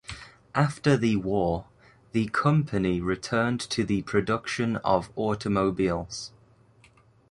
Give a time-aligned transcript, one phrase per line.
[0.55, 1.65] After the war,
[2.11, 6.31] the company returned to the production of automobiles.